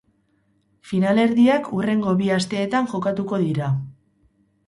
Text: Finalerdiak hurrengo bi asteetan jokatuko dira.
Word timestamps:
Finalerdiak 0.91 1.67
hurrengo 1.79 2.15
bi 2.21 2.31
asteetan 2.37 2.89
jokatuko 2.95 3.43
dira. 3.45 3.67